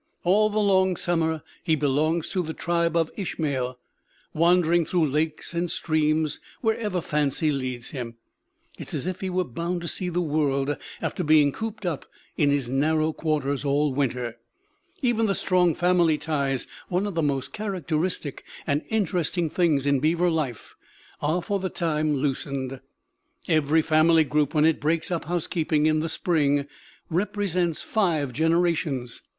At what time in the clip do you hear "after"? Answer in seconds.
11.03-11.23